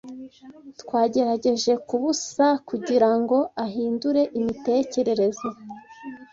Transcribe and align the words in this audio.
Twagerageje 0.81 1.71
kubusa 1.87 2.45
kugirango 2.67 3.37
ahindure 3.65 4.21
imitekerereze. 4.39 5.47